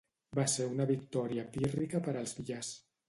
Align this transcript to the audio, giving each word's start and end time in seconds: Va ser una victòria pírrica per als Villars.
Va 0.37 0.45
ser 0.53 0.65
una 0.69 0.87
victòria 0.91 1.43
pírrica 1.57 2.01
per 2.09 2.17
als 2.23 2.35
Villars. 2.39 2.73